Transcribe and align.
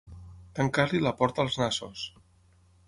Tancar-li 0.59 1.03
la 1.03 1.13
porta 1.21 1.47
als 1.47 1.61
nassos. 1.65 2.09